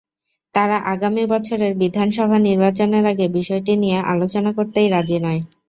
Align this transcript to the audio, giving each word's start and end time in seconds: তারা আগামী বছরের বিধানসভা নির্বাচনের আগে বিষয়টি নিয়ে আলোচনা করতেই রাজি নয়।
তারা 0.55 0.77
আগামী 0.93 1.23
বছরের 1.33 1.73
বিধানসভা 1.81 2.37
নির্বাচনের 2.41 3.03
আগে 3.11 3.25
বিষয়টি 3.37 3.73
নিয়ে 3.77 3.97
আলোচনা 4.11 4.51
করতেই 4.57 4.87
রাজি 4.89 5.17
নয়। 5.19 5.41